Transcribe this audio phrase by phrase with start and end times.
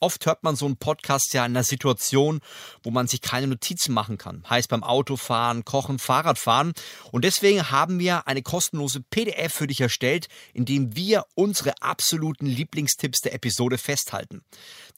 [0.00, 2.40] Oft hört man so einen Podcast ja in einer Situation,
[2.82, 4.44] wo man sich keine Notizen machen kann.
[4.48, 6.72] Heißt beim Autofahren, Kochen, Fahrradfahren.
[7.10, 12.46] Und deswegen haben wir eine kostenlose PDF für dich erstellt, in dem wir unsere absoluten
[12.46, 14.42] Lieblingstipps der Episode festhalten,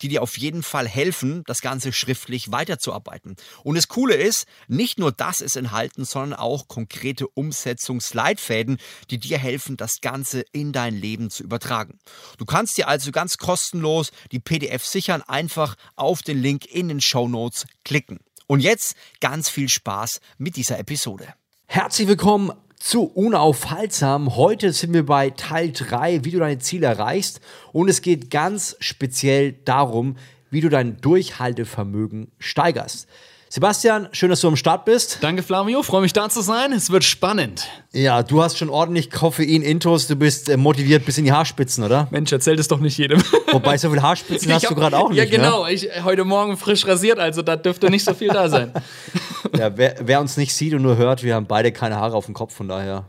[0.02, 3.36] die dir auf jeden Fall helfen, das Ganze schriftlich weiterzuarbeiten.
[3.62, 8.78] Und das Coole ist, nicht nur das ist enthalten, sondern auch konkrete Umsetzungsleitfäden,
[9.10, 11.98] die dir helfen, das Ganze in dein Leben zu übertragen.
[12.38, 17.00] Du kannst dir also ganz kostenlos die PDF sichern, einfach auf den Link in den
[17.00, 18.20] Show Notes klicken.
[18.46, 21.34] Und jetzt ganz viel Spaß mit dieser Episode.
[21.66, 24.36] Herzlich willkommen zu Unaufhaltsam.
[24.36, 27.40] Heute sind wir bei Teil 3, wie du deine Ziele erreichst.
[27.72, 30.16] Und es geht ganz speziell darum,
[30.50, 33.06] wie du dein Durchhaltevermögen steigerst.
[33.52, 35.18] Sebastian, schön, dass du am Start bist.
[35.22, 35.82] Danke, Flavio.
[35.82, 36.70] Freue mich da zu sein.
[36.72, 37.66] Es wird spannend.
[37.90, 40.06] Ja, du hast schon ordentlich Koffein-Intos.
[40.06, 42.06] Du bist äh, motiviert bis in die Haarspitzen, oder?
[42.12, 43.20] Mensch, erzähl das doch nicht jedem.
[43.50, 45.18] Wobei, so viel Haarspitzen hast hab, du gerade auch nicht.
[45.18, 45.30] Ja, ne?
[45.30, 45.64] genau.
[45.64, 45.72] Ne?
[45.72, 48.72] Ich, heute Morgen frisch rasiert, also da dürfte nicht so viel da sein.
[49.58, 52.26] ja, wer, wer, uns nicht sieht und nur hört, wir haben beide keine Haare auf
[52.26, 53.06] dem Kopf, von daher.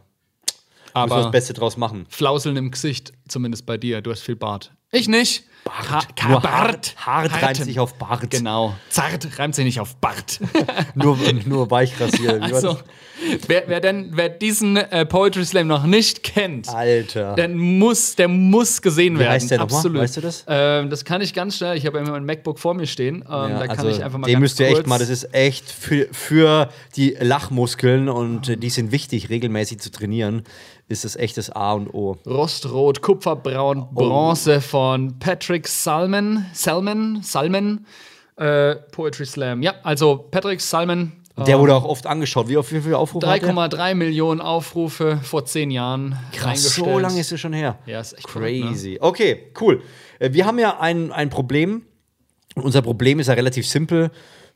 [0.94, 2.08] Aber müssen wir das Beste draus machen.
[2.10, 4.02] Flauseln im Gesicht, zumindest bei dir.
[4.02, 4.72] Du hast viel Bart.
[4.92, 5.44] Ich nicht.
[5.64, 6.08] Bart.
[6.22, 6.96] Ha nur Bart.
[6.98, 8.30] Hart, hart reimt sich auf Bart.
[8.30, 8.76] Genau.
[8.90, 10.40] Zart reimt sich nicht auf Bart.
[10.96, 12.42] nur, nur weich rasieren.
[12.52, 12.78] Also,
[13.48, 17.36] wer, wer, denn, wer diesen äh, Poetry Slam noch nicht kennt, Alter.
[17.36, 19.34] Der muss, der muss gesehen Wie werden.
[19.34, 19.96] Heißt der Absolut.
[19.96, 20.44] Noch Weißt du das?
[20.48, 21.78] Ähm, das kann ich ganz schnell.
[21.78, 23.18] Ich habe immer mein MacBook vor mir stehen.
[23.18, 25.00] Ähm, ja, da kann also ich einfach mal Den müsst ihr echt mal.
[25.00, 30.44] Das ist echt für, für die Lachmuskeln und äh, die sind wichtig, regelmäßig zu trainieren
[30.92, 32.18] ist es echtes A und O.
[32.28, 33.94] Rostrot, Kupferbraun, oh.
[33.94, 34.62] Bronze oh.
[34.62, 36.46] von Patrick Salmon.
[36.54, 37.22] Salmon?
[37.24, 37.86] Salmon?
[38.36, 39.62] Äh, Poetry Slam.
[39.62, 41.14] Ja, also Patrick Salmon.
[41.38, 42.50] Der wurde auch oft angeschaut.
[42.50, 46.18] Wie, wie viele Aufrufe 3,3 Millionen Aufrufe vor zehn Jahren.
[46.34, 47.80] Krass, so lange ist es schon her.
[47.86, 48.98] Ja, ist echt crazy.
[49.00, 49.08] Verrückt, ne?
[49.08, 49.82] Okay, cool.
[50.20, 51.84] Äh, wir haben ja ein, ein Problem.
[52.56, 54.12] Unser Problem ist ja relativ simpel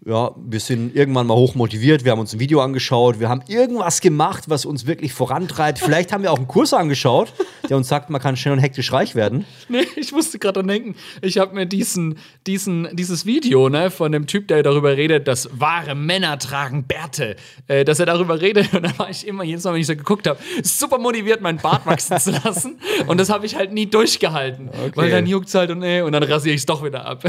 [0.08, 3.42] ja, wir sind irgendwann mal hoch motiviert, wir haben uns ein Video angeschaut, wir haben
[3.48, 5.80] irgendwas gemacht, was uns wirklich vorantreibt.
[5.80, 7.34] Vielleicht haben wir auch einen Kurs angeschaut,
[7.68, 9.46] der uns sagt, man kann schnell und hektisch reich werden.
[9.68, 14.12] Nee, ich musste gerade dran denken, ich habe mir diesen, diesen, dieses Video ne, von
[14.12, 17.36] dem Typ, der darüber redet, dass wahre Männer tragen Bärte,
[17.68, 19.96] äh, dass er darüber redet und da war ich immer, jedes Mal, wenn ich so
[19.96, 22.78] geguckt habe, super motiviert, meinen Bart wachsen zu lassen
[23.08, 24.92] und das habe ich halt nie durchgehalten, okay.
[24.94, 27.24] weil dann juckt es halt und, nee, und dann rasiere ich es doch wieder ab.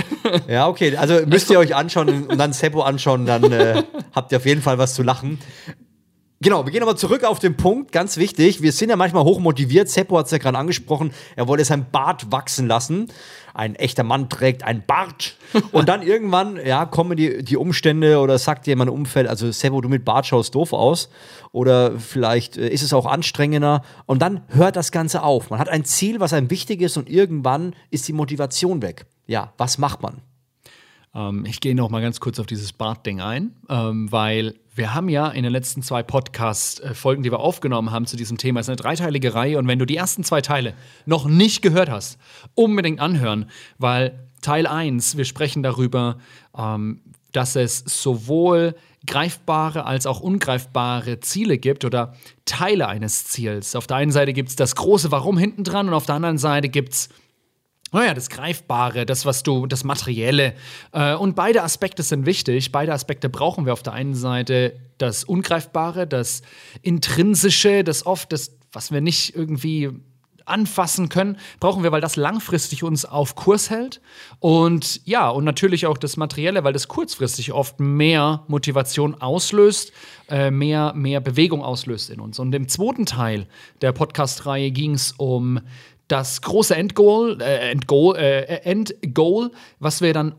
[0.48, 3.82] Ja, okay, also müsst ihr euch anschauen und dann Seppo anschauen, dann äh,
[4.14, 5.38] habt ihr auf jeden Fall was zu lachen.
[6.40, 8.60] Genau, wir gehen aber zurück auf den Punkt, ganz wichtig.
[8.60, 9.88] Wir sind ja manchmal hoch motiviert.
[9.88, 11.12] Seppo hat es ja gerade angesprochen.
[11.34, 13.08] Er wollte sein Bart wachsen lassen.
[13.54, 15.36] Ein echter Mann trägt ein Bart.
[15.72, 19.80] Und dann irgendwann, ja, kommen die, die Umstände oder sagt dir mein Umfeld, also Seppo,
[19.80, 21.08] du mit Bart schaust doof aus.
[21.52, 23.82] Oder vielleicht äh, ist es auch anstrengender.
[24.04, 25.48] Und dann hört das Ganze auf.
[25.50, 29.06] Man hat ein Ziel, was einem wichtig ist und irgendwann ist die Motivation weg.
[29.26, 30.20] Ja, was macht man?
[31.16, 35.08] Ähm, ich gehe noch mal ganz kurz auf dieses Bart-Ding ein, ähm, weil wir haben
[35.08, 38.76] ja in den letzten zwei Podcast-Folgen, die wir aufgenommen haben zu diesem Thema, ist eine
[38.76, 40.74] dreiteilige Reihe und wenn du die ersten zwei Teile
[41.06, 42.18] noch nicht gehört hast,
[42.54, 43.46] unbedingt anhören,
[43.78, 46.18] weil Teil 1, wir sprechen darüber,
[46.56, 47.00] ähm,
[47.32, 48.74] dass es sowohl
[49.06, 53.76] greifbare als auch ungreifbare Ziele gibt oder Teile eines Ziels.
[53.76, 56.38] Auf der einen Seite gibt es das große Warum hinten dran und auf der anderen
[56.38, 57.08] Seite gibt es
[57.92, 60.54] naja, das Greifbare, das, was du, das Materielle.
[60.92, 62.72] Äh, und beide Aspekte sind wichtig.
[62.72, 66.42] Beide Aspekte brauchen wir auf der einen Seite das Ungreifbare, das
[66.82, 69.90] Intrinsische, das oft, das, was wir nicht irgendwie
[70.46, 74.00] anfassen können, brauchen wir, weil das langfristig uns auf Kurs hält.
[74.38, 79.92] Und ja, und natürlich auch das Materielle, weil das kurzfristig oft mehr Motivation auslöst,
[80.28, 82.38] äh, mehr, mehr Bewegung auslöst in uns.
[82.38, 83.46] Und im zweiten Teil
[83.80, 85.60] der Podcast-Reihe ging es um
[86.08, 90.34] das große Endgoal, äh, Endgoal, äh, Endgoal, was wir dann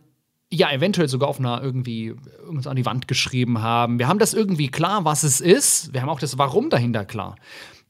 [0.50, 4.00] ja eventuell sogar auf einer irgendwie irgendwas an die Wand geschrieben haben.
[4.00, 5.94] Wir haben das irgendwie klar, was es ist.
[5.94, 7.36] Wir haben auch das Warum dahinter klar.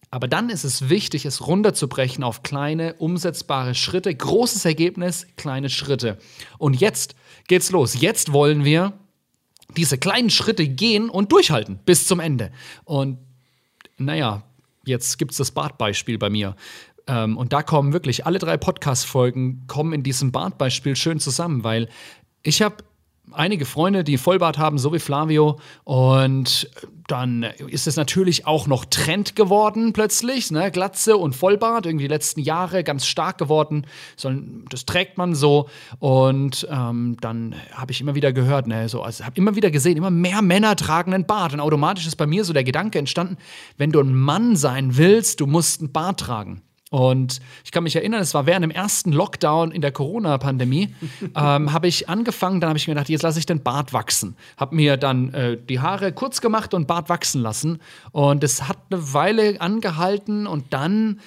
[0.09, 4.13] Aber dann ist es wichtig, es runterzubrechen auf kleine, umsetzbare Schritte.
[4.15, 6.17] Großes Ergebnis, kleine Schritte.
[6.57, 7.15] Und jetzt
[7.47, 7.99] geht's los.
[7.99, 8.93] Jetzt wollen wir
[9.75, 12.51] diese kleinen Schritte gehen und durchhalten bis zum Ende.
[12.85, 13.17] Und
[13.97, 14.43] naja,
[14.85, 16.55] jetzt gibt es das Badbeispiel bei mir.
[17.07, 21.89] Ähm, und da kommen wirklich alle drei Podcast-Folgen kommen in diesem Bartbeispiel schön zusammen, weil
[22.43, 22.77] ich habe
[23.31, 25.59] einige Freunde, die Vollbart haben, so wie Flavio.
[25.83, 26.69] Und
[27.07, 30.71] dann ist es natürlich auch noch Trend geworden plötzlich, ne?
[30.71, 33.85] Glatze und Vollbart, irgendwie die letzten Jahre ganz stark geworden.
[34.69, 35.69] Das trägt man so.
[35.99, 39.97] Und ähm, dann habe ich immer wieder gehört, ne, so, also habe immer wieder gesehen,
[39.97, 41.53] immer mehr Männer tragen einen Bart.
[41.53, 43.37] Und automatisch ist bei mir so der Gedanke entstanden,
[43.77, 46.61] wenn du ein Mann sein willst, du musst einen Bart tragen.
[46.89, 50.95] Und ich kann mich erinnern, es war während dem ersten Lockdown in der Corona-Pandemie,
[51.35, 54.37] ähm, habe ich angefangen, dann habe ich mir gedacht, jetzt lasse ich den Bart wachsen.
[54.55, 57.81] Habe mir dann äh, die Haare kurz gemacht und Bart wachsen lassen.
[58.11, 61.19] Und es hat eine Weile angehalten und dann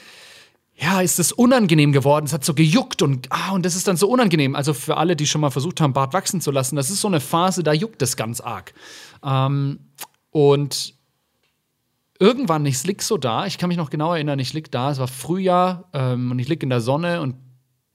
[0.81, 2.25] ja, ist es unangenehm geworden.
[2.25, 4.56] Es hat so gejuckt und, ah, und das ist dann so unangenehm.
[4.56, 7.09] Also für alle, die schon mal versucht haben, Bart wachsen zu lassen, das ist so
[7.09, 8.73] eine Phase, da juckt es ganz arg.
[9.23, 9.81] Ähm,
[10.31, 10.95] und
[12.20, 14.99] irgendwann, ich lieg so da, ich kann mich noch genau erinnern, ich lieg da, es
[14.99, 17.34] war Frühjahr ähm, und ich lieg in der Sonne und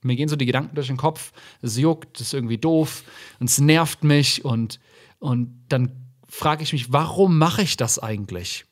[0.02, 1.32] mir gehen so die Gedanken durch den Kopf,
[1.62, 3.04] es juckt, es ist irgendwie doof
[3.40, 4.80] und es nervt mich und,
[5.20, 5.92] und dann
[6.28, 8.66] frage ich mich, warum mache ich das eigentlich?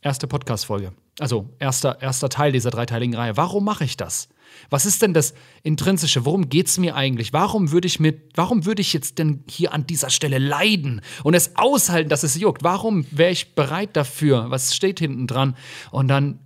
[0.00, 0.92] Erste Podcast-Folge.
[1.20, 3.36] Also erster, erster Teil dieser dreiteiligen Reihe.
[3.36, 4.28] Warum mache ich das?
[4.70, 6.24] Was ist denn das Intrinsische?
[6.24, 7.32] Worum geht es mir eigentlich?
[7.32, 11.34] Warum würde ich mit, warum würde ich jetzt denn hier an dieser Stelle leiden und
[11.34, 12.62] es aushalten, dass es juckt?
[12.62, 14.50] Warum wäre ich bereit dafür?
[14.50, 15.56] Was steht hinten dran?
[15.90, 16.40] Und dann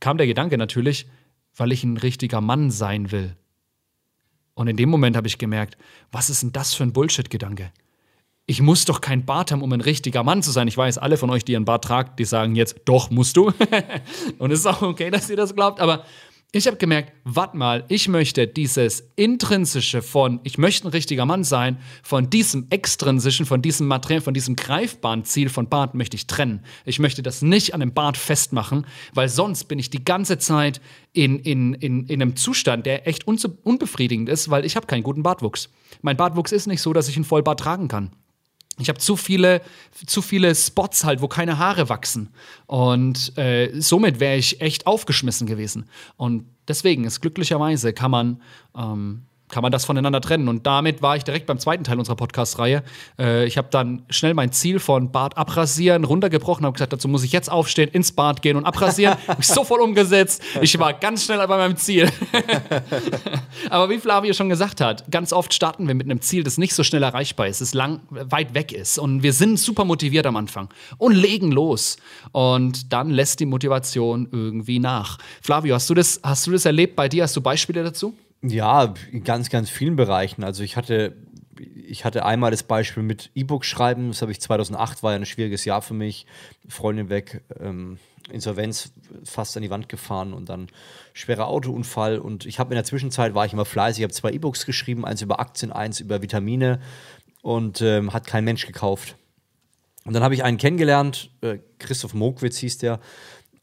[0.00, 1.06] kam der Gedanke natürlich,
[1.56, 3.36] weil ich ein richtiger Mann sein will.
[4.54, 5.76] Und in dem Moment habe ich gemerkt,
[6.12, 7.72] was ist denn das für ein Bullshit-Gedanke?
[8.46, 10.68] Ich muss doch kein Bart haben, um ein richtiger Mann zu sein.
[10.68, 13.52] Ich weiß, alle von euch, die einen Bart tragt, die sagen jetzt, doch, musst du.
[14.38, 16.04] Und es ist auch okay, dass ihr das glaubt, aber
[16.54, 21.42] ich habe gemerkt, warte mal, ich möchte dieses intrinsische von, ich möchte ein richtiger Mann
[21.42, 26.28] sein, von diesem extrinsischen, von diesem Material, von diesem greifbaren Ziel von Bart möchte ich
[26.28, 26.60] trennen.
[26.84, 30.80] Ich möchte das nicht an dem Bart festmachen, weil sonst bin ich die ganze Zeit
[31.12, 35.24] in, in, in, in einem Zustand, der echt unbefriedigend ist, weil ich habe keinen guten
[35.24, 35.70] Bartwuchs.
[36.02, 38.10] Mein Bartwuchs ist nicht so, dass ich einen Vollbart tragen kann
[38.78, 39.62] ich habe zu viele,
[40.06, 42.30] zu viele Spots halt, wo keine Haare wachsen.
[42.66, 45.88] Und äh, somit wäre ich echt aufgeschmissen gewesen.
[46.16, 48.42] Und deswegen ist glücklicherweise kann man
[48.76, 50.48] ähm, kann man das voneinander trennen.
[50.48, 52.82] Und damit war ich direkt beim zweiten Teil unserer Podcast-Reihe.
[53.18, 57.22] Äh, ich habe dann schnell mein Ziel von Bart abrasieren runtergebrochen, habe gesagt, dazu muss
[57.24, 59.16] ich jetzt aufstehen, ins Bad gehen und abrasieren.
[59.28, 60.42] habe ich sofort umgesetzt.
[60.60, 62.10] Ich war ganz schnell bei meinem Ziel.
[63.70, 66.74] Aber wie Flavio schon gesagt hat, ganz oft starten wir mit einem Ziel, das nicht
[66.74, 68.98] so schnell erreichbar ist, das lang weit weg ist.
[68.98, 70.68] Und wir sind super motiviert am Anfang
[70.98, 71.96] und legen los.
[72.32, 75.18] Und dann lässt die Motivation irgendwie nach.
[75.42, 77.24] Flavio, hast du das, hast du das erlebt bei dir?
[77.24, 78.14] Hast du Beispiele dazu?
[78.46, 80.44] Ja, in ganz, ganz vielen Bereichen.
[80.44, 81.16] Also ich hatte,
[81.58, 84.08] ich hatte einmal das Beispiel mit E-Book schreiben.
[84.08, 86.26] Das habe ich 2008, war ja ein schwieriges Jahr für mich.
[86.68, 87.98] Freundin weg, ähm,
[88.30, 88.92] Insolvenz
[89.24, 90.68] fast an die Wand gefahren und dann
[91.14, 92.18] schwerer Autounfall.
[92.18, 95.06] Und ich habe in der Zwischenzeit, war ich immer fleißig, ich habe zwei E-Books geschrieben,
[95.06, 96.80] eins über Aktien, eins über Vitamine
[97.40, 99.16] und ähm, hat kein Mensch gekauft.
[100.04, 103.00] Und dann habe ich einen kennengelernt, äh, Christoph Mokwitz hieß der,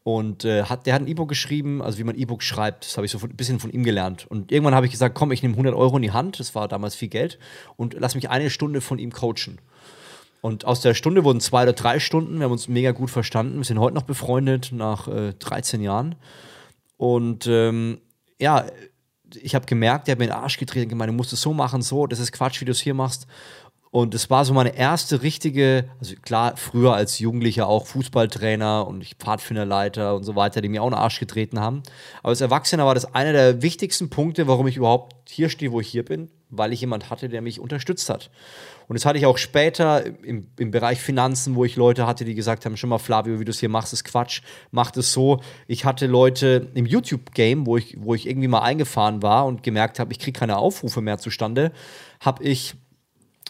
[0.03, 2.85] und äh, hat, der hat ein E-Book geschrieben, also wie man E-Book schreibt.
[2.85, 4.25] Das habe ich so ein bisschen von ihm gelernt.
[4.29, 6.39] Und irgendwann habe ich gesagt, komm, ich nehme 100 Euro in die Hand.
[6.39, 7.37] Das war damals viel Geld.
[7.77, 9.59] Und lass mich eine Stunde von ihm coachen.
[10.41, 12.39] Und aus der Stunde wurden zwei oder drei Stunden.
[12.39, 13.57] Wir haben uns mega gut verstanden.
[13.57, 16.15] Wir sind heute noch befreundet nach äh, 13 Jahren.
[16.97, 17.99] Und ähm,
[18.39, 18.65] ja,
[19.39, 21.53] ich habe gemerkt, der hat mir den Arsch getreten und gemeint, du musst es so
[21.53, 23.27] machen, so, das ist Quatsch, wie du es hier machst.
[23.93, 29.01] Und es war so meine erste richtige, also klar, früher als Jugendlicher auch Fußballtrainer und
[29.01, 31.83] ich Pfadfinderleiter und so weiter, die mir auch einen Arsch getreten haben.
[32.19, 35.81] Aber als Erwachsener war das einer der wichtigsten Punkte, warum ich überhaupt hier stehe, wo
[35.81, 38.31] ich hier bin, weil ich jemand hatte, der mich unterstützt hat.
[38.87, 42.33] Und das hatte ich auch später im, im Bereich Finanzen, wo ich Leute hatte, die
[42.33, 45.41] gesagt haben: Schon mal, Flavio, wie du es hier machst, ist Quatsch, mach das so.
[45.67, 49.99] Ich hatte Leute im YouTube-Game, wo ich, wo ich irgendwie mal eingefahren war und gemerkt
[49.99, 51.73] habe, ich kriege keine Aufrufe mehr zustande,
[52.21, 52.75] habe ich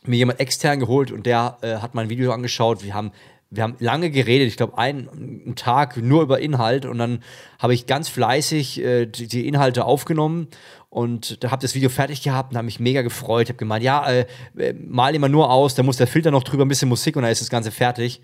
[0.06, 2.84] mir jemand extern geholt und der äh, hat mein Video angeschaut.
[2.84, 3.12] Wir haben
[3.54, 7.22] wir haben lange geredet, ich glaube einen, einen, Tag nur über Inhalt und dann
[7.60, 10.48] habe ich ganz fleißig äh, die, die, Inhalte aufgenommen
[10.90, 13.50] und da habe das Video fertig gehabt und habe mich mega gefreut.
[13.50, 14.26] habe gemeint, ja, äh,
[14.58, 17.24] äh, mal immer nur aus, da muss der Filter noch drüber, ein bisschen Musik und
[17.24, 18.22] dann ist das Ganze fertig.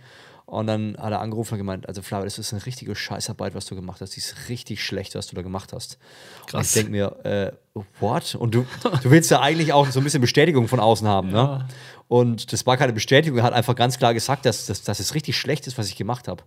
[0.47, 3.65] Und dann hat er angerufen und gemeint, also Flavio, das ist eine richtige Scheißarbeit, was
[3.65, 4.15] du gemacht hast.
[4.15, 5.99] Die ist richtig schlecht, was du da gemacht hast.
[6.45, 6.53] Krass.
[6.53, 8.33] Und ich denke mir, äh, what?
[8.33, 8.65] Und du,
[9.03, 11.37] du willst ja eigentlich auch so ein bisschen Bestätigung von außen haben, ne?
[11.37, 11.57] ja.
[11.57, 11.67] ne?
[12.07, 15.13] Und das war keine Bestätigung, er hat einfach ganz klar gesagt, dass, dass, dass es
[15.15, 16.43] richtig schlecht ist, was ich gemacht habe.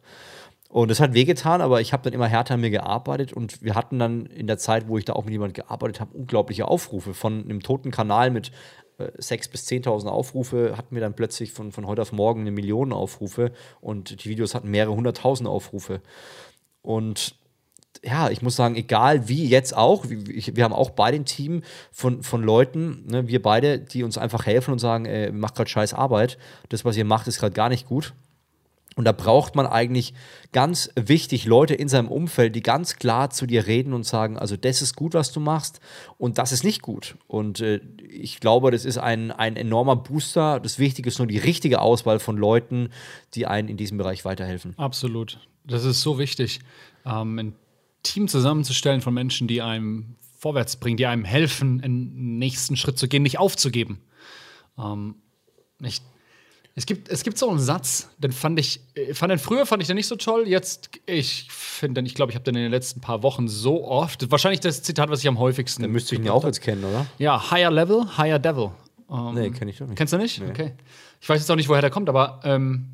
[0.70, 3.74] Und das hat wehgetan, aber ich habe dann immer härter an mir gearbeitet und wir
[3.74, 7.12] hatten dann in der Zeit, wo ich da auch mit jemandem gearbeitet habe, unglaubliche Aufrufe
[7.12, 8.50] von einem toten Kanal mit
[9.18, 12.92] 6.000 bis 10.000 Aufrufe, hatten wir dann plötzlich von, von heute auf morgen eine Million
[12.92, 16.00] Aufrufe und die Videos hatten mehrere hunderttausend Aufrufe.
[16.82, 17.34] Und
[18.02, 22.22] ja, ich muss sagen, egal wie jetzt auch, wir, haben auch beide ein Team von,
[22.22, 25.92] von Leuten, ne, wir beide, die uns einfach helfen und sagen, äh, macht gerade scheiß
[25.92, 26.38] Arbeit,
[26.70, 28.14] das, was ihr macht, ist gerade gar nicht gut.
[28.96, 30.14] Und da braucht man eigentlich
[30.52, 34.56] ganz wichtig Leute in seinem Umfeld, die ganz klar zu dir reden und sagen, also
[34.56, 35.80] das ist gut, was du machst
[36.18, 37.16] und das ist nicht gut.
[37.28, 40.58] Und äh, ich glaube, das ist ein, ein enormer Booster.
[40.58, 42.90] Das Wichtige ist nur die richtige Auswahl von Leuten,
[43.34, 44.74] die einen in diesem Bereich weiterhelfen.
[44.76, 45.38] Absolut.
[45.64, 46.60] Das ist so wichtig,
[47.06, 47.52] ähm, ein
[48.02, 53.08] Team zusammenzustellen von Menschen, die einem vorwärts bringen, die einem helfen, einen nächsten Schritt zu
[53.08, 54.00] gehen, nicht aufzugeben.
[54.78, 55.16] Ähm,
[55.82, 56.00] ich
[56.80, 59.82] es gibt, es gibt so einen Satz, den fand ich, äh, fand den früher fand
[59.82, 60.48] ich den nicht so toll.
[60.48, 64.30] Jetzt, ich finde, ich glaube, ich habe den in den letzten paar Wochen so oft.
[64.30, 65.82] Wahrscheinlich das Zitat, was ich am häufigsten.
[65.82, 67.04] Dann müsste ich ihn ja auch jetzt kennen, oder?
[67.18, 68.70] Ja, Higher Level, Higher Devil.
[69.10, 69.98] Ähm, nee, kenne ich doch nicht.
[69.98, 70.40] Kennst du nicht?
[70.40, 70.48] Nee.
[70.48, 70.72] Okay.
[71.20, 72.86] Ich weiß jetzt auch nicht, woher der kommt, aber ähm,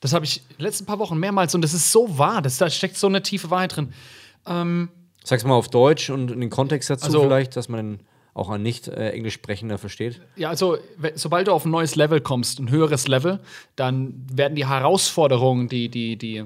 [0.00, 2.40] das habe ich in den letzten paar Wochen mehrmals und das ist so wahr.
[2.40, 3.92] Das, da steckt so eine tiefe Wahrheit drin.
[4.46, 4.90] Ähm,
[5.24, 7.98] Sag's mal auf Deutsch und in den Kontext dazu also, vielleicht, dass man
[8.38, 10.20] auch ein nicht äh, englisch sprechender versteht?
[10.36, 10.78] Ja, also
[11.14, 13.40] sobald du auf ein neues Level kommst, ein höheres Level,
[13.76, 16.44] dann werden die Herausforderungen, die, die, die,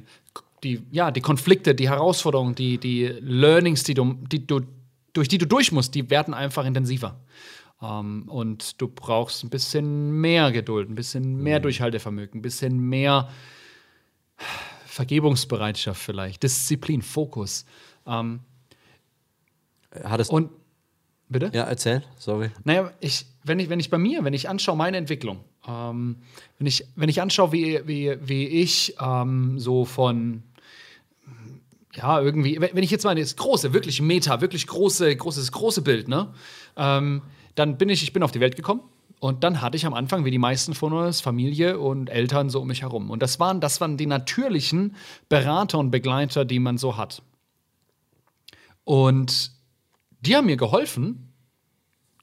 [0.63, 4.61] die, ja, die Konflikte, die Herausforderungen, die, die Learnings, die du, die du,
[5.13, 7.21] durch die du durch musst, die werden einfach intensiver.
[7.81, 11.65] Um, ähm, und du brauchst ein bisschen mehr Geduld, ein bisschen mehr mhm.
[11.65, 13.29] Durchhaltevermögen, ein bisschen mehr
[14.87, 17.67] Vergebungsbereitschaft vielleicht, Disziplin, Fokus.
[18.05, 18.41] Um, ähm,
[20.05, 20.51] Hattest und
[21.33, 21.51] Bitte?
[21.55, 22.51] Ja, erzähl, sorry.
[22.65, 26.17] Naja, ich, wenn, ich, wenn ich bei mir, wenn ich anschaue, meine Entwicklung, ähm,
[26.59, 30.43] wenn, ich, wenn ich anschaue, wie, wie, wie ich ähm, so von,
[31.95, 36.09] ja, irgendwie, wenn ich jetzt mal das große, wirklich Meta, wirklich große, großes, große Bild,
[36.09, 36.29] ne,
[36.77, 37.23] ähm,
[37.55, 38.83] dann bin ich, ich bin auf die Welt gekommen
[39.19, 42.61] und dann hatte ich am Anfang, wie die meisten von uns, Familie und Eltern so
[42.61, 43.11] um mich herum.
[43.11, 44.97] Und das waren, das waren die natürlichen
[45.29, 47.23] Berater und Begleiter, die man so hat.
[48.85, 49.53] Und
[50.23, 51.33] die haben mir geholfen,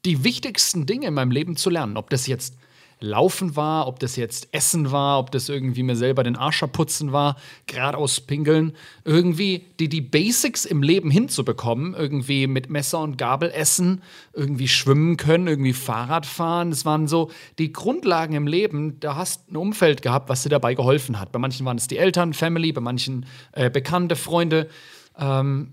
[0.06, 1.98] die wichtigsten Dinge in meinem Leben zu lernen.
[1.98, 2.56] Ob das jetzt
[3.02, 7.14] Laufen war, ob das jetzt Essen war, ob das irgendwie mir selber den Arsch putzen
[7.14, 8.74] war, geradeaus pingeln.
[9.06, 14.02] Irgendwie die, die Basics im Leben hinzubekommen, irgendwie mit Messer und Gabel essen,
[14.34, 16.72] irgendwie schwimmen können, irgendwie Fahrrad fahren.
[16.72, 19.00] Das waren so die Grundlagen im Leben.
[19.00, 21.32] Da hast ein Umfeld gehabt, was dir dabei geholfen hat.
[21.32, 24.70] Bei manchen waren es die Eltern, Family, bei manchen äh, Bekannte, Freunde.
[25.18, 25.72] Ähm,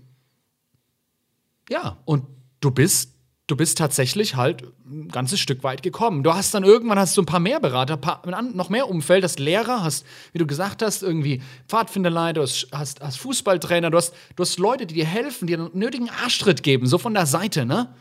[1.69, 2.25] ja, und
[2.59, 3.13] du bist,
[3.47, 6.23] du bist tatsächlich halt ein ganzes Stück weit gekommen.
[6.23, 9.39] Du hast dann irgendwann hast du ein paar mehr Berater, paar, noch mehr Umfeld, hast
[9.39, 14.41] Lehrer, hast, wie du gesagt hast, irgendwie Pfadfinderleiter, hast, hast, hast Fußballtrainer, du hast, du
[14.41, 17.65] hast Leute, die dir helfen, die dir einen nötigen Arschtritt geben, so von der Seite,
[17.65, 17.93] ne?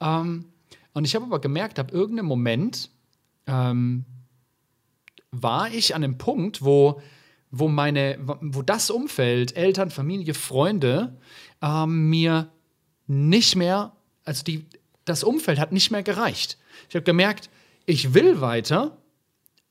[0.00, 0.46] Ähm,
[0.94, 2.90] und ich habe aber gemerkt, ab irgendeinem Moment
[3.46, 4.04] ähm,
[5.30, 7.00] war ich an einem Punkt, wo,
[7.50, 11.18] wo meine, wo das Umfeld, Eltern, Familie, Freunde,
[11.62, 12.52] ähm, mir
[13.06, 13.92] nicht mehr,
[14.24, 14.66] also die,
[15.04, 16.58] das Umfeld hat nicht mehr gereicht.
[16.88, 17.50] Ich habe gemerkt,
[17.86, 18.96] ich will weiter,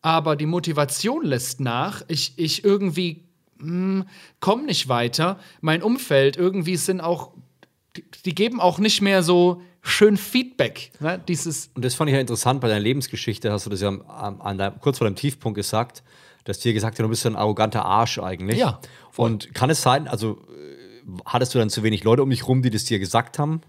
[0.02, 2.04] aber die Motivation lässt nach.
[2.08, 3.24] Ich, ich irgendwie
[3.60, 4.06] hm,
[4.40, 5.40] komme nicht weiter.
[5.62, 7.34] Mein Umfeld irgendwie sind auch,
[7.96, 10.92] die, die geben auch nicht mehr so schön Feedback.
[11.00, 11.22] Ne?
[11.28, 14.42] Dieses Und das fand ich ja interessant bei deiner Lebensgeschichte, hast du das ja an,
[14.42, 16.04] an deinem, kurz vor dem Tiefpunkt gesagt,
[16.44, 18.58] dass dir gesagt hat, du bist ein arroganter Arsch eigentlich.
[18.58, 18.80] Ja.
[19.12, 19.32] Voll.
[19.32, 20.42] Und kann es sein, also
[21.26, 23.62] hattest du dann zu wenig Leute um dich rum, die das dir gesagt haben,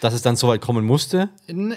[0.00, 1.30] dass es dann so weit kommen musste?
[1.46, 1.76] N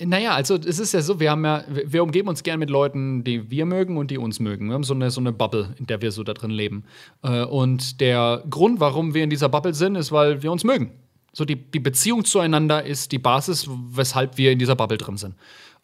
[0.00, 3.24] naja, also es ist ja so, wir haben ja, wir umgeben uns gern mit Leuten,
[3.24, 4.68] die wir mögen und die uns mögen.
[4.68, 6.84] Wir haben so eine, so eine Bubble, in der wir so da drin leben.
[7.22, 10.92] Äh, und der Grund, warum wir in dieser Bubble sind, ist, weil wir uns mögen.
[11.32, 15.34] So die, die Beziehung zueinander ist die Basis, weshalb wir in dieser Bubble drin sind.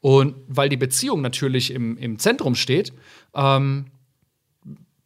[0.00, 2.92] Und weil die Beziehung natürlich im, im Zentrum steht,
[3.34, 3.86] ähm,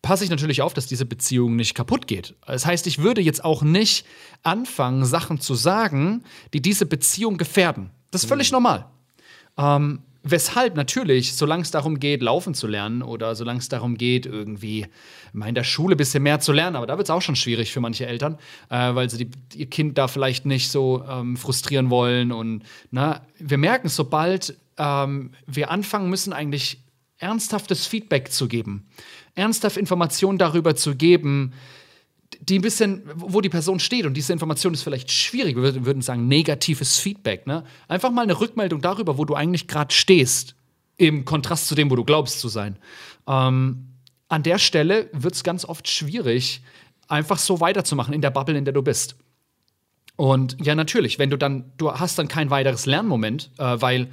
[0.02, 2.34] passe ich natürlich auf, dass diese Beziehung nicht kaputt geht.
[2.46, 4.06] Das heißt, ich würde jetzt auch nicht
[4.42, 7.90] anfangen, Sachen zu sagen, die diese Beziehung gefährden.
[8.10, 8.56] Das ist völlig mhm.
[8.56, 8.86] normal.
[9.56, 14.26] Ähm, weshalb natürlich, solange es darum geht, laufen zu lernen oder solange es darum geht,
[14.26, 14.86] irgendwie
[15.32, 17.36] mal in der Schule ein bisschen mehr zu lernen, aber da wird es auch schon
[17.36, 18.38] schwierig für manche Eltern,
[18.70, 22.32] äh, weil sie die, ihr Kind da vielleicht nicht so ähm, frustrieren wollen.
[22.32, 26.80] Und na, wir merken, sobald ähm, wir anfangen müssen, eigentlich
[27.18, 28.88] ernsthaftes Feedback zu geben,
[29.34, 31.52] ernsthaft Informationen darüber zu geben,
[32.40, 34.06] die ein bisschen, wo die Person steht.
[34.06, 35.56] Und diese Information ist vielleicht schwierig.
[35.56, 37.46] Wir würden sagen, negatives Feedback.
[37.46, 37.64] Ne?
[37.88, 40.54] Einfach mal eine Rückmeldung darüber, wo du eigentlich gerade stehst,
[40.96, 42.76] im Kontrast zu dem, wo du glaubst zu sein.
[43.26, 43.87] Ähm,
[44.28, 46.62] an der Stelle wird es ganz oft schwierig,
[47.06, 49.16] einfach so weiterzumachen in der Bubble, in der du bist.
[50.16, 54.08] Und ja, natürlich, wenn du dann, du hast dann kein weiteres Lernmoment, äh, weil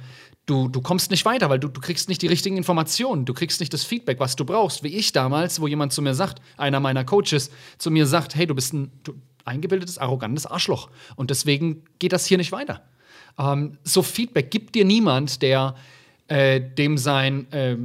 [0.46, 3.60] du, du kommst nicht weiter, weil du, du kriegst nicht die richtigen Informationen, du kriegst
[3.60, 4.82] nicht das Feedback, was du brauchst.
[4.82, 8.46] Wie ich damals, wo jemand zu mir sagt, einer meiner Coaches zu mir sagt, hey,
[8.46, 10.90] du bist ein, du, eingebildetes, arrogantes Arschloch.
[11.16, 12.82] Und deswegen geht das hier nicht weiter.
[13.38, 15.74] Ähm, so Feedback gibt dir niemand, der
[16.28, 17.76] äh, dem sein äh,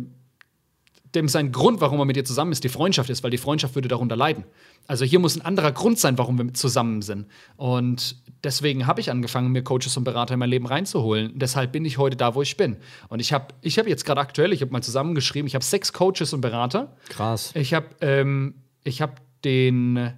[1.15, 3.75] dem sein Grund, warum er mit dir zusammen ist, die Freundschaft ist, weil die Freundschaft
[3.75, 4.45] würde darunter leiden.
[4.87, 7.27] Also hier muss ein anderer Grund sein, warum wir zusammen sind.
[7.57, 11.31] Und deswegen habe ich angefangen, mir Coaches und Berater in mein Leben reinzuholen.
[11.35, 12.77] Deshalb bin ich heute da, wo ich bin.
[13.09, 15.93] Und ich habe ich hab jetzt gerade aktuell, ich habe mal zusammengeschrieben, ich habe sechs
[15.93, 16.95] Coaches und Berater.
[17.09, 17.51] Krass.
[17.55, 20.13] Ich habe ähm, ich hab den,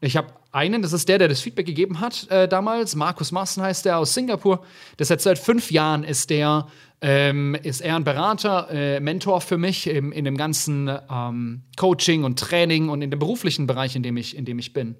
[0.00, 2.96] ich habe einen, das ist der, der das Feedback gegeben hat äh, damals.
[2.96, 4.64] Markus Massen heißt der aus Singapur.
[4.96, 6.66] Das jetzt seit fünf Jahren ist der,
[7.00, 12.24] ähm, ist er ein Berater, äh, Mentor für mich im, in dem ganzen ähm, Coaching
[12.24, 14.96] und Training und in dem beruflichen Bereich, in dem ich, in dem ich bin.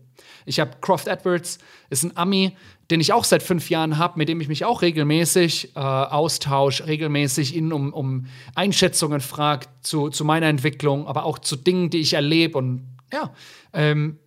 [0.47, 1.59] Ich habe Croft Edwards,
[1.91, 2.57] ist ein Ami,
[2.91, 6.87] den ich auch seit fünf Jahren habe, mit dem ich mich auch regelmäßig äh, austausche,
[6.87, 11.99] regelmäßig ihn um, um Einschätzungen frage zu, zu meiner Entwicklung, aber auch zu Dingen, die
[11.99, 13.33] ich erlebe und ja,
[13.73, 14.19] ähm,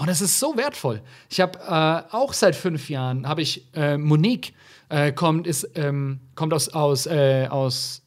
[0.00, 1.02] und das ist so wertvoll.
[1.28, 4.54] Ich habe äh, auch seit fünf Jahren, habe ich äh, Monique,
[4.88, 8.00] äh, kommt, ist, ähm, kommt aus, aus, äh, aus,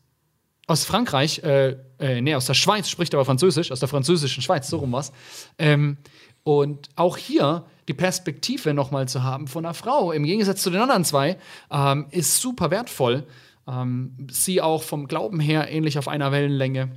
[0.65, 4.67] aus Frankreich, äh, äh, nee, aus der Schweiz, spricht aber Französisch, aus der französischen Schweiz,
[4.67, 5.11] so rum was.
[5.59, 5.97] Ähm,
[6.41, 10.81] und auch hier die Perspektive nochmal zu haben von einer Frau, im Gegensatz zu den
[10.81, 11.37] anderen zwei,
[11.69, 13.27] ähm, ist super wertvoll.
[13.67, 16.89] Ähm, sie auch vom Glauben her ähnlich auf einer Wellenlänge.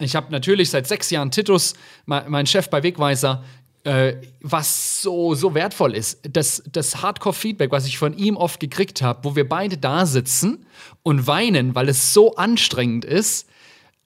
[0.00, 1.74] Ich habe natürlich seit sechs Jahren Titus,
[2.06, 3.44] mein Chef bei Wegweiser,
[3.84, 6.20] äh, was so, so wertvoll ist.
[6.30, 10.66] Das, das Hardcore-Feedback, was ich von ihm oft gekriegt habe, wo wir beide da sitzen
[11.02, 13.48] und weinen, weil es so anstrengend ist,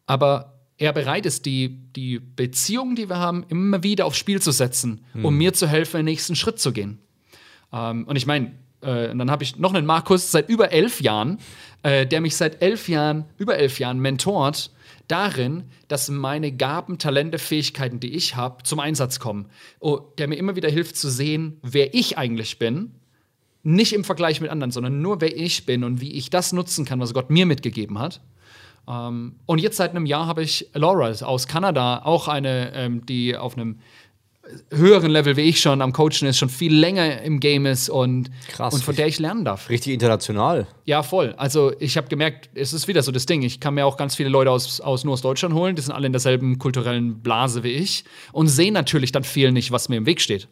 [0.07, 4.50] aber er bereit ist, die, die Beziehung, die wir haben, immer wieder aufs Spiel zu
[4.50, 5.25] setzen, mhm.
[5.25, 6.99] um mir zu helfen, den nächsten Schritt zu gehen.
[7.73, 8.52] Ähm, und ich meine,
[8.85, 11.38] äh, dann habe ich noch einen Markus seit über elf Jahren,
[11.83, 14.71] äh, der mich seit elf Jahren, über elf Jahren mentort
[15.09, 19.47] darin, dass meine Gaben, Talente, Fähigkeiten, die ich habe, zum Einsatz kommen.
[19.81, 22.93] Oh, der mir immer wieder hilft zu sehen, wer ich eigentlich bin.
[23.62, 26.85] Nicht im Vergleich mit anderen, sondern nur wer ich bin und wie ich das nutzen
[26.85, 28.21] kann, was Gott mir mitgegeben hat.
[28.88, 33.37] Ähm, und jetzt seit einem Jahr habe ich Laura aus Kanada, auch eine, ähm, die
[33.37, 33.79] auf einem
[34.70, 38.30] höheren Level wie ich schon am Coachen ist, schon viel länger im Game ist und,
[38.48, 39.68] Krass, und von der ich lernen darf.
[39.68, 40.66] Richtig international.
[40.84, 41.34] Ja, voll.
[41.36, 43.42] Also ich habe gemerkt, es ist wieder so das Ding.
[43.42, 45.92] Ich kann mir auch ganz viele Leute aus, aus nur aus Deutschland holen, die sind
[45.92, 49.96] alle in derselben kulturellen Blase wie ich und sehen natürlich dann viel nicht, was mir
[49.96, 50.48] im Weg steht.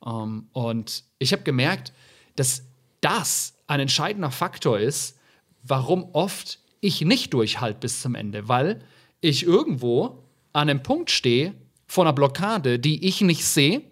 [0.00, 1.92] Um, ähm, und ich habe gemerkt,
[2.36, 2.64] dass
[3.00, 5.18] das ein entscheidender Faktor ist,
[5.62, 8.82] warum oft ich nicht durchhalte bis zum Ende, weil
[9.20, 11.54] ich irgendwo an einem Punkt stehe,
[11.86, 13.82] vor einer Blockade, die ich nicht sehe,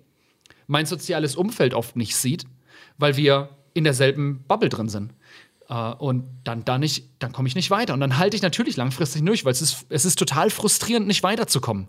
[0.67, 2.45] mein soziales Umfeld oft nicht sieht,
[2.99, 5.13] weil wir in derselben Bubble drin sind.
[5.71, 7.95] Uh, und dann, dann, nicht, dann komme ich nicht weiter.
[7.95, 11.23] Und dann halte ich natürlich langfristig durch, weil es ist, es ist total frustrierend, nicht
[11.23, 11.89] weiterzukommen.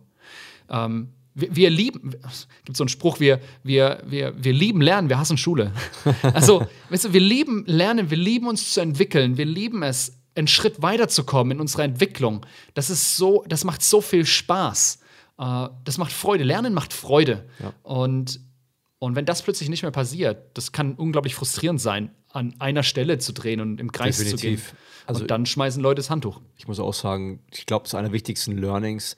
[0.70, 4.80] Um, ähm, wir, wir, lieben, es gibt so einen Spruch, wir, wir, wir, wir lieben
[4.80, 5.74] Lernen, wir hassen Schule.
[6.22, 10.48] Also, weißt du, wir lieben Lernen, wir lieben uns zu entwickeln, wir lieben es, einen
[10.48, 12.46] Schritt weiterzukommen in unserer Entwicklung.
[12.74, 15.00] Das ist so, das macht so viel Spaß.
[15.38, 16.44] Äh, das macht Freude.
[16.44, 17.46] Lernen macht Freude.
[17.60, 17.74] Ja.
[17.84, 18.40] Und,
[19.00, 23.18] und wenn das plötzlich nicht mehr passiert, das kann unglaublich frustrierend sein, an einer Stelle
[23.18, 24.40] zu drehen und im Kreis Definitiv.
[24.40, 24.80] zu gehen.
[25.08, 26.42] Also, und dann schmeißen Leute das Handtuch.
[26.58, 29.18] Ich muss auch sagen, ich glaube, das ist einer der wichtigsten Learnings,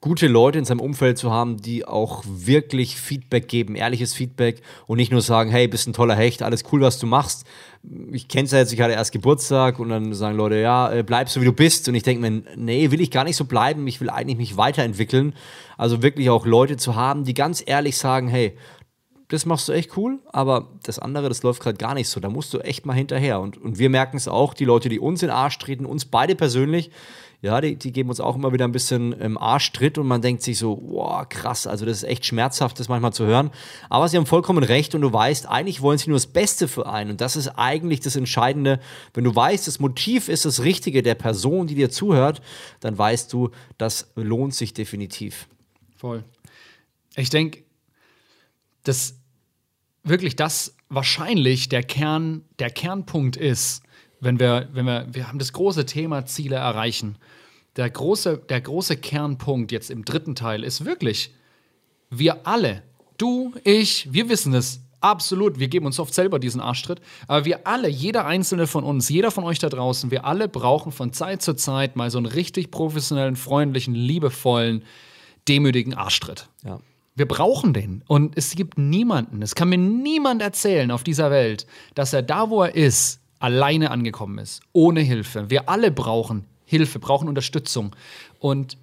[0.00, 4.96] gute Leute in seinem Umfeld zu haben, die auch wirklich Feedback geben, ehrliches Feedback und
[4.96, 7.46] nicht nur sagen, hey, bist ein toller Hecht, alles cool, was du machst.
[8.10, 11.02] Ich kenne es ja jetzt, ich hatte erst Geburtstag und dann sagen Leute, ja, äh,
[11.02, 11.86] bleib so wie du bist.
[11.88, 14.56] Und ich denke mir, nee, will ich gar nicht so bleiben, ich will eigentlich mich
[14.56, 15.34] weiterentwickeln.
[15.76, 18.56] Also wirklich auch Leute zu haben, die ganz ehrlich sagen, hey,
[19.28, 22.20] das machst du echt cool, aber das andere, das läuft gerade gar nicht so.
[22.20, 23.40] Da musst du echt mal hinterher.
[23.40, 26.06] Und, und wir merken es auch, die Leute, die uns in den Arsch treten, uns
[26.06, 26.90] beide persönlich,
[27.42, 30.42] ja, die, die geben uns auch immer wieder ein bisschen im Arschtritt und man denkt
[30.42, 33.50] sich so, wow, krass, also das ist echt schmerzhaft, das manchmal zu hören.
[33.88, 36.86] Aber sie haben vollkommen recht und du weißt, eigentlich wollen sie nur das Beste für
[36.86, 38.78] einen und das ist eigentlich das Entscheidende.
[39.14, 42.42] Wenn du weißt, das Motiv ist das Richtige der Person, die dir zuhört,
[42.80, 45.48] dann weißt du, das lohnt sich definitiv.
[45.96, 46.24] Voll.
[47.16, 47.62] Ich denke,
[48.84, 49.14] dass
[50.02, 53.82] wirklich das wahrscheinlich der Kern, der Kernpunkt ist,
[54.20, 57.16] wenn wir, wenn wir, wir haben das große Thema Ziele erreichen.
[57.76, 61.34] Der große, der große Kernpunkt jetzt im dritten Teil ist wirklich,
[62.10, 62.82] wir alle,
[63.16, 67.66] du, ich, wir wissen es absolut, wir geben uns oft selber diesen Arschtritt, aber wir
[67.66, 71.42] alle, jeder einzelne von uns, jeder von euch da draußen, wir alle brauchen von Zeit
[71.42, 74.82] zu Zeit mal so einen richtig professionellen, freundlichen, liebevollen,
[75.48, 76.48] demütigen Arschtritt.
[76.64, 76.80] Ja.
[77.14, 78.02] Wir brauchen den.
[78.06, 82.50] Und es gibt niemanden, es kann mir niemand erzählen auf dieser Welt, dass er da,
[82.50, 85.50] wo er ist, alleine angekommen ist, ohne Hilfe.
[85.50, 87.96] Wir alle brauchen Hilfe, brauchen Unterstützung.
[88.38, 88.78] Und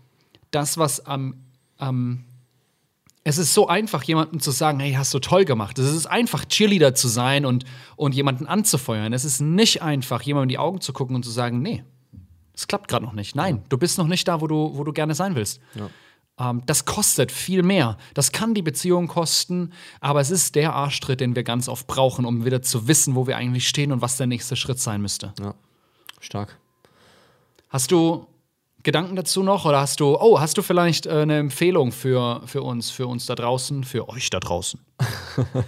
[0.51, 1.35] das, was am,
[1.77, 2.25] am
[3.23, 5.77] es ist so einfach, jemandem zu sagen, hey, hast du toll gemacht.
[5.79, 7.65] Es ist einfach, Cheerleader zu sein und,
[7.97, 9.11] und jemanden anzufeuern.
[9.13, 11.83] Es ist nicht einfach, jemandem in die Augen zu gucken und zu sagen, nee,
[12.53, 13.35] es klappt gerade noch nicht.
[13.35, 15.59] Nein, du bist noch nicht da, wo du, wo du gerne sein willst.
[15.75, 15.89] Ähm,
[16.65, 17.97] das kostet viel mehr.
[18.13, 22.25] Das kann die Beziehung kosten, aber es ist der Arschtritt, den wir ganz oft brauchen,
[22.25, 25.33] um wieder zu wissen, wo wir eigentlich stehen und was der nächste Schritt sein müsste.
[25.39, 25.55] Ja.
[26.19, 26.57] Stark.
[27.69, 28.27] Hast du
[28.83, 32.61] Gedanken dazu noch oder hast du, oh, hast du vielleicht äh, eine Empfehlung für, für
[32.61, 34.79] uns, für uns da draußen, für euch da draußen?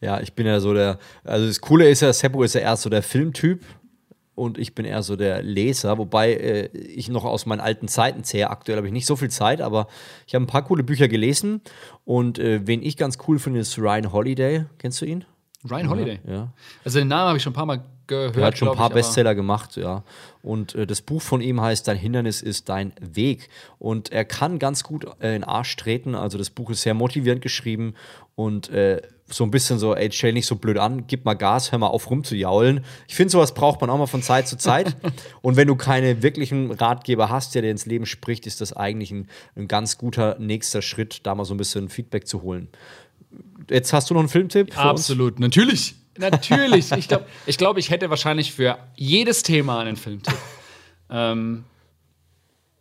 [0.00, 2.76] Ja, ich bin ja so der, also das Coole ist ja, Seppo ist ja eher
[2.76, 3.64] so der Filmtyp
[4.36, 8.22] und ich bin eher so der Leser, wobei äh, ich noch aus meinen alten Zeiten
[8.22, 8.50] zähle.
[8.50, 9.88] Aktuell habe ich nicht so viel Zeit, aber
[10.26, 11.62] ich habe ein paar coole Bücher gelesen
[12.04, 14.66] und äh, wen ich ganz cool finde, ist Ryan Holiday.
[14.78, 15.24] Kennst du ihn?
[15.68, 16.20] Ryan Holiday.
[16.28, 16.52] Ja.
[16.84, 18.36] Also den Namen habe ich schon ein paar Mal gehört.
[18.36, 20.04] Er hat schon ein paar ich, Bestseller gemacht, ja.
[20.42, 23.48] Und äh, das Buch von ihm heißt Dein Hindernis ist dein Weg.
[23.78, 26.14] Und er kann ganz gut äh, in Arsch treten.
[26.14, 27.94] Also das Buch ist sehr motivierend geschrieben
[28.34, 31.72] und äh, so ein bisschen so, ey, stell nicht so blöd an, gib mal Gas,
[31.72, 32.84] hör mal auf rumzujaulen.
[33.08, 34.96] Ich finde, sowas braucht man auch mal von Zeit zu Zeit.
[35.42, 39.10] und wenn du keine wirklichen Ratgeber hast, der dir ins Leben spricht, ist das eigentlich
[39.10, 42.68] ein, ein ganz guter nächster Schritt, da mal so ein bisschen Feedback zu holen.
[43.68, 45.00] Jetzt hast du noch einen Filmtipp für uns?
[45.00, 45.96] Absolut, natürlich.
[46.18, 46.92] Natürlich.
[46.92, 50.36] ich glaube, ich, glaub, ich hätte wahrscheinlich für jedes Thema einen Filmtipp.
[51.10, 51.64] ähm,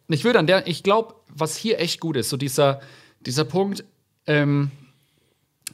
[0.07, 2.81] ich würde an der, ich glaube, was hier echt gut ist, so dieser,
[3.21, 3.83] dieser Punkt,
[4.27, 4.71] ähm,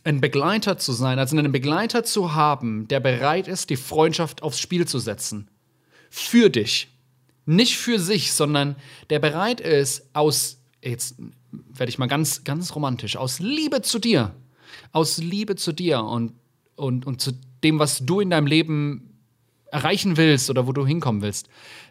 [0.04, 4.60] ein Begleiter zu sein, also einen Begleiter zu haben, der bereit ist, die Freundschaft aufs
[4.60, 5.50] Spiel zu setzen.
[6.10, 6.90] Für dich.
[7.46, 8.76] Nicht für sich, sondern
[9.10, 11.16] der bereit ist, aus, jetzt
[11.52, 14.36] werde ich mal ganz, ganz romantisch, aus Liebe zu dir,
[14.92, 16.34] aus Liebe zu dir und,
[16.76, 17.32] und, und zu
[17.64, 19.20] dem, was du in deinem Leben
[19.72, 21.48] erreichen willst oder wo du hinkommen willst,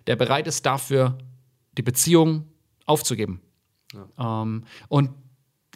[0.07, 1.18] der bereit ist dafür,
[1.77, 2.46] die Beziehung
[2.87, 3.40] aufzugeben.
[4.18, 5.11] Ähm, und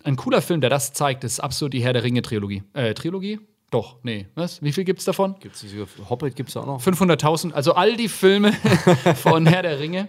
[0.04, 2.62] ein cooler Film, der das zeigt, ist absolut die Herr der Ringe-Trilogie.
[2.74, 3.40] Äh, Trilogie?
[3.70, 4.28] Doch, nee.
[4.34, 4.62] Was?
[4.62, 5.34] Wie viel gibt's davon?
[5.40, 6.80] Gibt's diese Hobbit gibt es auch noch?
[6.80, 8.52] 500.000, also all die Filme
[9.16, 10.08] von Herr der Ringe.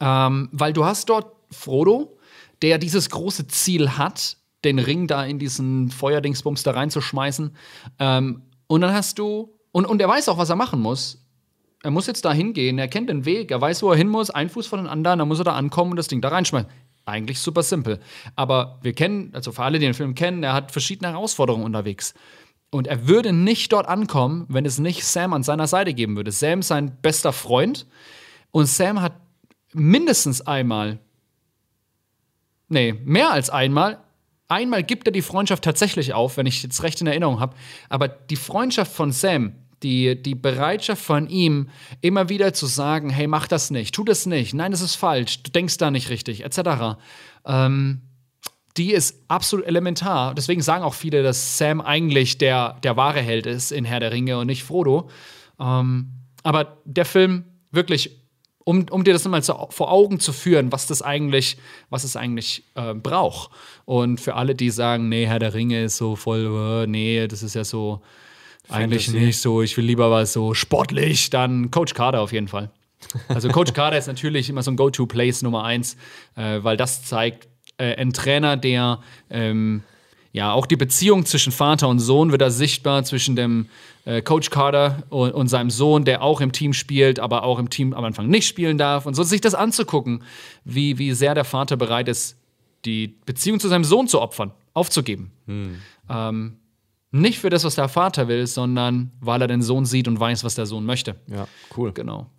[0.00, 2.16] Ähm, weil du hast dort Frodo,
[2.62, 7.54] der dieses große Ziel hat, den Ring da in diesen Feuerdingsbums da reinzuschmeißen.
[7.98, 11.24] Ähm, und dann hast du, und, und er weiß auch, was er machen muss.
[11.82, 14.30] Er muss jetzt da hingehen, er kennt den Weg, er weiß, wo er hin muss,
[14.30, 16.68] ein Fuß von den anderen, dann muss er da ankommen und das Ding da reinschmeißen.
[17.08, 18.00] Eigentlich super simpel.
[18.36, 22.12] Aber wir kennen, also für alle, die den Film kennen, er hat verschiedene Herausforderungen unterwegs.
[22.68, 26.32] Und er würde nicht dort ankommen, wenn es nicht Sam an seiner Seite geben würde.
[26.32, 27.86] Sam ist sein bester Freund
[28.50, 29.14] und Sam hat
[29.72, 30.98] mindestens einmal,
[32.68, 34.04] nee, mehr als einmal,
[34.48, 37.56] einmal gibt er die Freundschaft tatsächlich auf, wenn ich jetzt recht in Erinnerung habe.
[37.88, 41.68] Aber die Freundschaft von Sam, die, die Bereitschaft von ihm,
[42.00, 45.42] immer wieder zu sagen, hey, mach das nicht, tu das nicht, nein, das ist falsch,
[45.42, 46.98] du denkst da nicht richtig, etc.
[47.46, 48.02] Ähm,
[48.78, 50.34] die ist absolut elementar.
[50.34, 54.12] Deswegen sagen auch viele, dass Sam eigentlich der, der wahre Held ist in Herr der
[54.12, 55.10] Ringe und nicht Frodo.
[55.58, 56.12] Ähm,
[56.44, 58.22] aber der Film wirklich,
[58.64, 61.56] um, um dir das mal so vor Augen zu führen, was das eigentlich,
[61.90, 63.50] was es eigentlich äh, braucht.
[63.84, 67.42] Und für alle, die sagen, nee, Herr der Ringe ist so voll, äh, nee, das
[67.42, 68.02] ist ja so
[68.68, 72.70] eigentlich nicht so, ich will lieber was so sportlich, dann Coach Carter auf jeden Fall.
[73.28, 75.96] Also Coach Carter ist natürlich immer so ein Go-To-Place Nummer eins,
[76.36, 79.00] äh, weil das zeigt, äh, ein Trainer, der
[79.30, 79.82] ähm,
[80.32, 83.68] ja auch die Beziehung zwischen Vater und Sohn wird da sichtbar zwischen dem
[84.04, 87.70] äh, Coach Carter und, und seinem Sohn, der auch im Team spielt, aber auch im
[87.70, 89.22] Team am Anfang nicht spielen darf und so.
[89.22, 90.22] Sich das anzugucken,
[90.64, 92.36] wie, wie sehr der Vater bereit ist,
[92.84, 95.30] die Beziehung zu seinem Sohn zu opfern, aufzugeben.
[96.10, 96.56] Ähm,
[97.10, 100.44] nicht für das, was der Vater will, sondern weil er den Sohn sieht und weiß,
[100.44, 101.16] was der Sohn möchte.
[101.26, 101.92] Ja, cool.
[101.92, 102.30] Genau.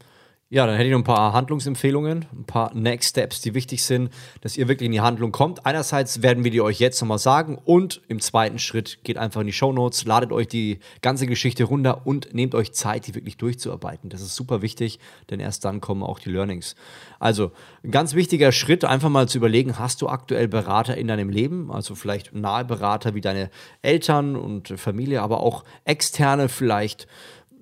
[0.51, 4.11] Ja, dann hätte ich noch ein paar Handlungsempfehlungen, ein paar Next Steps, die wichtig sind,
[4.41, 5.63] dass ihr wirklich in die Handlung kommt.
[5.63, 9.45] Einerseits werden wir die euch jetzt nochmal sagen und im zweiten Schritt geht einfach in
[9.45, 14.09] die Shownotes, ladet euch die ganze Geschichte runter und nehmt euch Zeit, die wirklich durchzuarbeiten.
[14.09, 14.97] Das ist super wichtig,
[15.29, 16.75] denn erst dann kommen auch die Learnings.
[17.19, 17.51] Also,
[17.83, 21.71] ein ganz wichtiger Schritt, einfach mal zu überlegen, hast du aktuell Berater in deinem Leben?
[21.71, 23.51] Also vielleicht nahe Berater wie deine
[23.83, 27.07] Eltern und Familie, aber auch externe vielleicht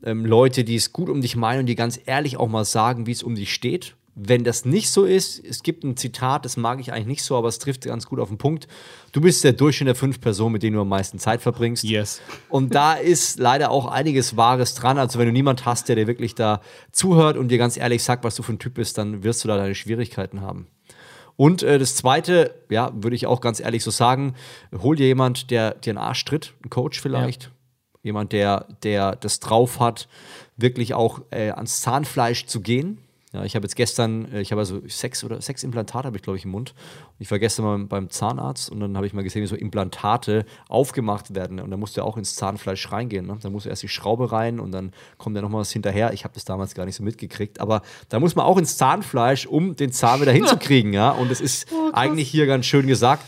[0.08, 3.06] ähm, Leute, die es gut um dich meinen und die ganz ehrlich auch mal sagen,
[3.06, 3.96] wie es um dich steht.
[4.20, 7.38] Wenn das nicht so ist, es gibt ein Zitat, das mag ich eigentlich nicht so,
[7.38, 8.67] aber es trifft ganz gut auf den Punkt.
[9.12, 11.84] Du bist der Durchschnitt der fünf Personen, mit denen du am meisten Zeit verbringst.
[11.84, 12.20] Yes.
[12.50, 14.98] Und da ist leider auch einiges Wahres dran.
[14.98, 18.24] Also wenn du niemand hast, der dir wirklich da zuhört und dir ganz ehrlich sagt,
[18.24, 20.65] was du für ein Typ bist, dann wirst du da deine Schwierigkeiten haben.
[21.36, 24.34] Und äh, das Zweite, ja, würde ich auch ganz ehrlich so sagen,
[24.76, 27.52] hol dir jemand, der dir einen Arsch tritt, ein Coach vielleicht.
[28.08, 30.08] Jemand, der, der das drauf hat,
[30.56, 33.00] wirklich auch äh, ans Zahnfleisch zu gehen.
[33.34, 36.24] Ja, ich habe jetzt gestern, äh, ich habe also sechs oder sechs Implantate habe ich
[36.24, 36.74] glaube ich im Mund.
[37.20, 40.46] Ich war gestern mal beim Zahnarzt und dann habe ich mal gesehen, wie so Implantate
[40.70, 43.28] aufgemacht werden und da musst du auch ins Zahnfleisch reingehen.
[43.28, 43.38] Ne?
[43.41, 46.13] Da muss erst die Schraube rein und dann kommt ja noch mal was hinterher.
[46.13, 49.46] Ich habe das damals gar nicht so mitgekriegt, aber da muss man auch ins Zahnfleisch,
[49.46, 50.93] um den Zahn wieder hinzukriegen.
[50.93, 53.26] ja, und es ist oh, eigentlich hier ganz schön gesagt.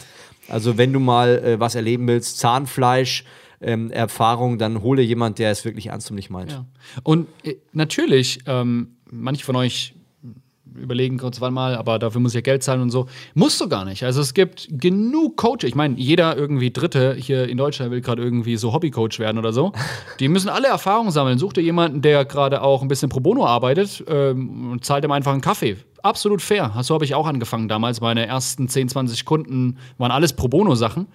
[0.48, 3.26] Also wenn du mal äh, was erleben willst, Zahnfleisch
[3.62, 6.52] ähm, Erfahrung, dann hole jemand, der es wirklich ernst und nicht meint.
[6.52, 6.65] Ja.
[7.04, 9.93] Und äh, natürlich, ähm, manche von euch
[10.76, 13.08] überlegen kurz wann mal, aber dafür muss ich ja Geld zahlen und so.
[13.34, 14.04] Musst du gar nicht.
[14.04, 15.63] Also es gibt genug Coaches.
[15.63, 19.54] Ich meine, jeder irgendwie Dritte hier in Deutschland will gerade irgendwie so Hobbycoach werden oder
[19.54, 19.72] so.
[20.19, 21.38] Die müssen alle Erfahrungen sammeln.
[21.38, 25.12] Such dir jemanden, der gerade auch ein bisschen pro bono arbeitet ähm, und zahlt ihm
[25.12, 25.78] einfach einen Kaffee.
[26.02, 26.74] Absolut fair.
[26.82, 28.00] So habe ich auch angefangen damals.
[28.00, 31.08] Meine ersten 10, 20 Kunden waren alles pro bono Sachen.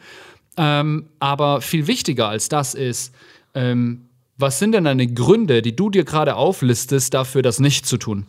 [0.56, 3.14] Ähm, aber viel wichtiger als das ist,
[3.54, 7.98] ähm, was sind denn deine Gründe, die du dir gerade auflistest, dafür das nicht zu
[7.98, 8.26] tun?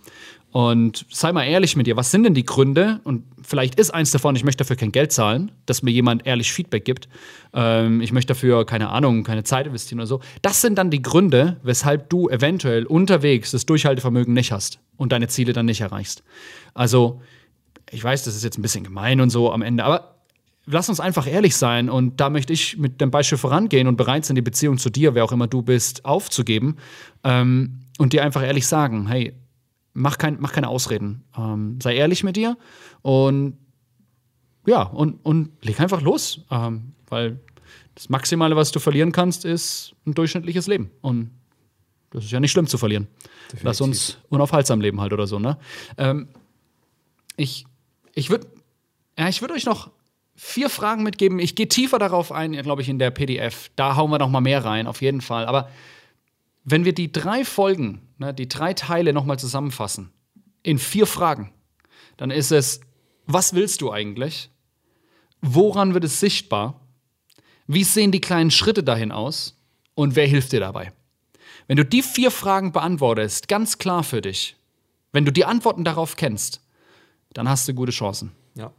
[0.56, 3.02] Und sei mal ehrlich mit dir, was sind denn die Gründe?
[3.04, 6.54] Und vielleicht ist eins davon, ich möchte dafür kein Geld zahlen, dass mir jemand ehrlich
[6.54, 7.10] Feedback gibt.
[7.54, 10.22] Ähm, ich möchte dafür, keine Ahnung, keine Zeit investieren oder so.
[10.42, 15.28] Das sind dann die Gründe, weshalb du eventuell unterwegs das Durchhaltevermögen nicht hast und deine
[15.28, 16.24] Ziele dann nicht erreichst.
[16.74, 17.22] Also,
[17.92, 20.15] ich weiß, das ist jetzt ein bisschen gemein und so am Ende, aber
[20.66, 24.26] lass uns einfach ehrlich sein und da möchte ich mit dem Beispiel vorangehen und bereit
[24.26, 26.78] sein, die Beziehung zu dir, wer auch immer du bist, aufzugeben
[27.24, 29.34] ähm, und dir einfach ehrlich sagen, hey,
[29.94, 32.58] mach, kein, mach keine Ausreden, ähm, sei ehrlich mit dir
[33.02, 33.58] und
[34.66, 37.40] ja, und, und leg einfach los, ähm, weil
[37.94, 41.30] das Maximale, was du verlieren kannst, ist ein durchschnittliches Leben und
[42.10, 43.08] das ist ja nicht schlimm zu verlieren.
[43.46, 43.64] Definitiv.
[43.64, 45.58] Lass uns unaufhaltsam leben halt oder so, ne?
[45.98, 46.30] Ähm,
[47.38, 47.66] ich
[48.14, 48.48] ich würde
[49.18, 49.92] ja, ich würde euch noch
[50.46, 51.40] vier Fragen mitgeben.
[51.40, 53.72] Ich gehe tiefer darauf ein, glaube ich, in der PDF.
[53.76, 55.48] Da hauen wir noch mal mehr rein, auf jeden Fall.
[55.48, 55.70] Aber
[56.64, 60.12] wenn wir die drei Folgen, ne, die drei Teile noch mal zusammenfassen,
[60.62, 61.52] in vier Fragen,
[62.18, 62.80] dann ist es,
[63.26, 64.52] was willst du eigentlich?
[65.42, 66.80] Woran wird es sichtbar?
[67.66, 69.60] Wie sehen die kleinen Schritte dahin aus?
[69.96, 70.94] Und wer hilft dir dabei?
[71.68, 74.56] Wenn du die vier Fragen beantwortest, ganz klar für dich,
[75.12, 76.62] wenn du die Antworten darauf kennst,
[77.34, 78.32] dann hast du gute Chancen.
[78.56, 78.72] Ja.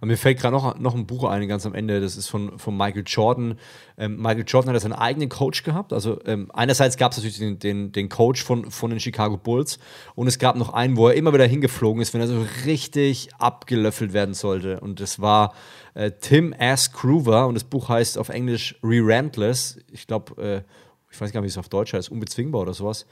[0.00, 2.58] Und mir fällt gerade noch, noch ein Buch ein, ganz am Ende, das ist von,
[2.58, 3.58] von Michael Jordan.
[3.96, 5.92] Ähm, Michael Jordan hat seinen eigenen Coach gehabt.
[5.92, 9.78] Also ähm, einerseits gab es natürlich den, den, den Coach von, von den Chicago Bulls
[10.14, 13.28] und es gab noch einen, wo er immer wieder hingeflogen ist, wenn er so richtig
[13.38, 14.80] abgelöffelt werden sollte.
[14.80, 15.54] Und das war
[15.94, 16.92] äh, Tim S.
[16.92, 19.78] Groover und das Buch heißt auf Englisch Re-Rantless.
[19.90, 20.62] Ich glaube, äh,
[21.10, 23.06] ich weiß gar nicht, wie es auf Deutsch heißt, unbezwingbar oder sowas.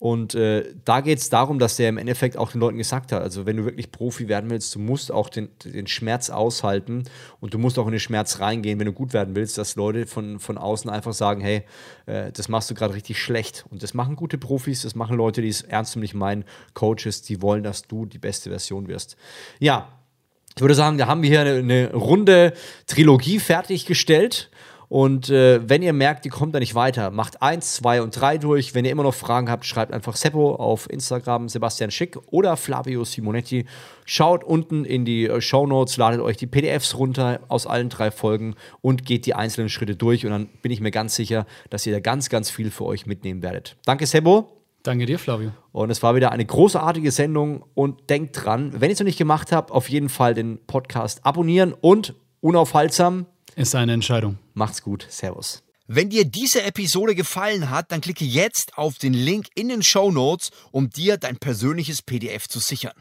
[0.00, 3.20] Und äh, da geht es darum, dass der im Endeffekt auch den Leuten gesagt hat,
[3.20, 7.02] also wenn du wirklich Profi werden willst, du musst auch den, den Schmerz aushalten
[7.40, 10.06] und du musst auch in den Schmerz reingehen, wenn du gut werden willst, dass Leute
[10.06, 11.64] von, von außen einfach sagen, hey,
[12.06, 13.64] äh, das machst du gerade richtig schlecht.
[13.70, 17.64] Und das machen gute Profis, das machen Leute, die es ernsthaft meinen, Coaches, die wollen,
[17.64, 19.16] dass du die beste Version wirst.
[19.58, 19.88] Ja,
[20.54, 22.52] ich würde sagen, da haben wir hier eine, eine runde
[22.86, 24.50] Trilogie fertiggestellt.
[24.88, 28.38] Und äh, wenn ihr merkt, ihr kommt da nicht weiter, macht eins, zwei und drei
[28.38, 28.74] durch.
[28.74, 33.04] Wenn ihr immer noch Fragen habt, schreibt einfach Seppo auf Instagram, Sebastian Schick oder Flavio
[33.04, 33.66] Simonetti.
[34.06, 38.10] Schaut unten in die äh, Show Notes, ladet euch die PDFs runter aus allen drei
[38.10, 40.24] Folgen und geht die einzelnen Schritte durch.
[40.24, 43.04] Und dann bin ich mir ganz sicher, dass ihr da ganz, ganz viel für euch
[43.04, 43.76] mitnehmen werdet.
[43.84, 44.54] Danke, Sebo.
[44.84, 45.50] Danke dir, Flavio.
[45.72, 47.62] Und es war wieder eine großartige Sendung.
[47.74, 51.26] Und denkt dran, wenn ihr es noch nicht gemacht habt, auf jeden Fall den Podcast
[51.26, 53.26] abonnieren und unaufhaltsam
[53.58, 54.38] ist eine Entscheidung.
[54.54, 55.06] Macht's gut.
[55.10, 55.62] Servus.
[55.90, 60.10] Wenn dir diese Episode gefallen hat, dann klicke jetzt auf den Link in den Show
[60.10, 62.92] Notes, um dir dein persönliches PDF zu sichern,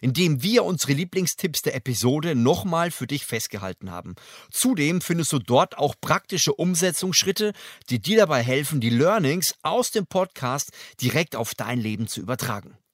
[0.00, 4.14] indem wir unsere Lieblingstipps der Episode nochmal für dich festgehalten haben.
[4.52, 7.52] Zudem findest du dort auch praktische Umsetzungsschritte,
[7.90, 10.70] die dir dabei helfen, die Learnings aus dem Podcast
[11.02, 12.78] direkt auf dein Leben zu übertragen.